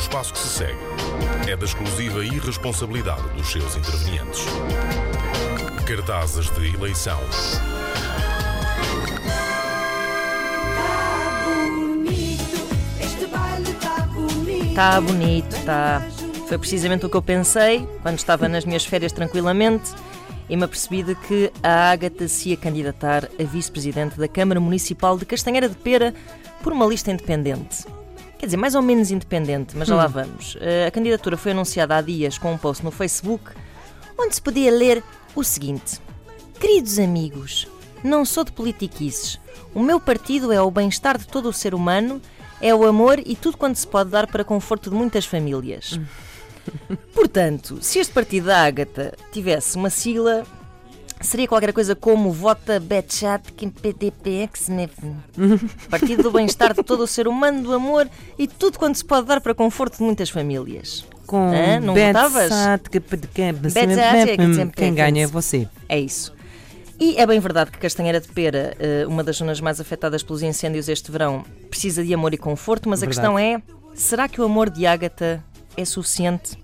[0.00, 0.78] espaço que se segue
[1.48, 4.44] é da exclusiva irresponsabilidade dos seus intervenientes.
[5.86, 7.20] Cartazes de eleição.
[14.68, 16.02] Está bonito, está.
[16.48, 19.90] Foi precisamente o que eu pensei quando estava nas minhas férias tranquilamente
[20.48, 25.18] e me apercebi de que a Ágata se ia candidatar a vice-presidente da Câmara Municipal
[25.18, 26.14] de Castanheira de Pera
[26.62, 27.84] por uma lista independente.
[28.40, 30.56] Quer dizer, mais ou menos independente, mas já lá vamos.
[30.62, 33.52] Eh, A candidatura foi anunciada há dias com um post no Facebook
[34.16, 35.04] onde se podia ler
[35.34, 36.00] o seguinte:
[36.58, 37.68] Queridos amigos,
[38.02, 39.38] não sou de politiquices.
[39.74, 42.20] O meu partido é o bem-estar de todo o ser humano,
[42.62, 46.00] é o amor e tudo quanto se pode dar para conforto de muitas famílias.
[47.14, 50.44] Portanto, se este partido da Ágata tivesse uma sigla,
[51.20, 54.68] seria qualquer coisa como Vota Betchat Kim PDPX
[55.90, 59.26] Partido do Bem-Estar de todo o ser humano, do amor e tudo quanto se pode
[59.26, 61.04] dar para conforto de muitas famílias.
[61.26, 61.78] Com Hã?
[61.80, 62.50] Não votavas?
[62.90, 65.68] Que- que- que- é que Quem ganha é você.
[65.88, 66.32] É isso.
[66.98, 70.42] E é bem verdade que Castanheira de Pera, eh, uma das zonas mais afetadas pelos
[70.42, 73.20] incêndios este verão, precisa de amor e conforto, mas a Verdade.
[73.26, 73.62] questão é:
[73.94, 75.42] será que o amor de Ágata
[75.76, 76.58] é suficiente?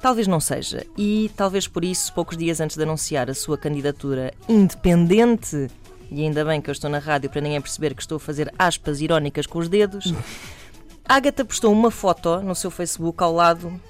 [0.00, 0.86] Talvez não seja.
[0.96, 5.68] E talvez por isso, poucos dias antes de anunciar a sua candidatura independente,
[6.10, 8.52] e ainda bem que eu estou na rádio para ninguém perceber que estou a fazer
[8.58, 10.12] aspas irónicas com os dedos,
[11.08, 13.80] Ágata postou uma foto no seu Facebook ao lado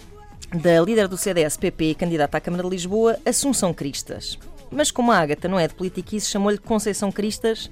[0.54, 4.38] da líder do CDS-PP e candidata à Câmara de Lisboa, Assunção Cristas.
[4.70, 7.70] Mas como a Ágata não é de politiquice, chamou-lhe Conceição Cristas,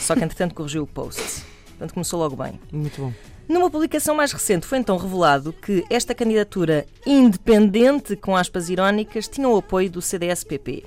[0.00, 1.44] só que entretanto corrigiu o post.
[1.68, 2.58] Portanto, começou logo bem.
[2.72, 3.12] Muito bom.
[3.52, 9.46] Numa publicação mais recente foi então revelado que esta candidatura independente, com aspas irónicas, tinha
[9.46, 10.82] o apoio do CDS-PP.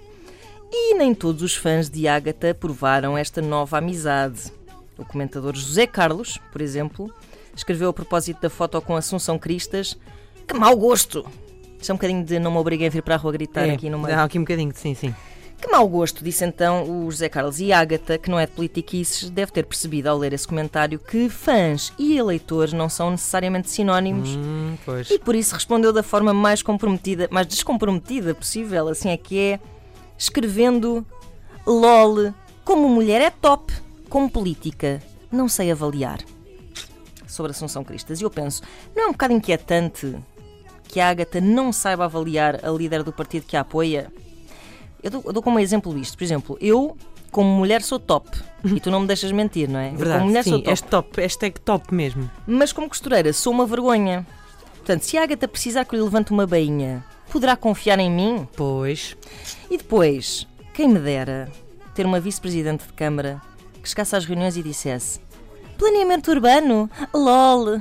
[0.71, 4.51] E nem todos os fãs de Ágata aprovaram esta nova amizade.
[4.97, 7.13] O comentador José Carlos, por exemplo,
[7.55, 9.95] escreveu a propósito da foto com Assunção Cristas
[10.47, 11.23] que mau gosto!
[11.79, 13.73] Isto é um bocadinho de não me obriguem a vir para a rua gritar É,
[13.73, 14.17] aqui no meio.
[14.17, 15.13] Há aqui um bocadinho, sim, sim.
[15.65, 17.59] Que mau gosto, disse então o José Carlos.
[17.59, 21.27] E Ágata, que não é de politiquices, deve ter percebido ao ler esse comentário que
[21.27, 24.29] fãs e eleitores não são necessariamente sinónimos.
[24.29, 24.75] Hum.
[25.09, 29.59] E por isso respondeu da forma mais comprometida, mais descomprometida possível, assim é que é,
[30.15, 31.03] escrevendo
[31.65, 32.31] LOL,
[32.63, 33.73] como mulher é top,
[34.07, 35.01] como política,
[35.31, 36.19] não sei avaliar.
[37.25, 38.21] Sobre Assunção Cristas.
[38.21, 38.61] E eu penso,
[38.95, 40.15] não é um bocado inquietante
[40.87, 44.13] que a Ágata não saiba avaliar a líder do partido que a apoia?
[45.05, 46.17] Eu dou, eu dou como exemplo isto.
[46.17, 46.97] Por exemplo, eu,
[47.29, 48.27] como mulher, sou top.
[48.63, 49.91] E tu não me deixas mentir, não é?
[49.91, 50.69] Verdade, como mulher, sim, sou top.
[50.71, 52.31] és top, hashtag top mesmo.
[52.47, 54.25] Mas como costureira, sou uma vergonha.
[54.77, 58.47] Portanto, se a Ágata precisar que eu lhe levante uma bainha, poderá confiar em mim?
[58.55, 59.15] Pois.
[59.69, 61.51] E depois, quem me dera
[61.93, 63.39] ter uma vice-presidente de Câmara
[63.83, 65.19] que chegasse às reuniões e dissesse
[65.77, 66.89] Planeamento urbano?
[67.13, 67.79] LOL!